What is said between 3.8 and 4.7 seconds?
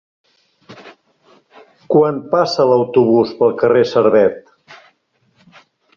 Servet?